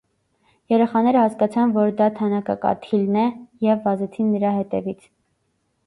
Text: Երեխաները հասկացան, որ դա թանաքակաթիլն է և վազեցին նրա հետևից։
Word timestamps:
Երեխաները 0.71 1.19
հասկացան, 1.25 1.75
որ 1.77 1.93
դա 2.01 2.09
թանաքակաթիլն 2.21 3.21
է 3.27 3.29
և 3.69 3.87
վազեցին 3.89 4.35
նրա 4.37 4.59
հետևից։ 4.61 5.11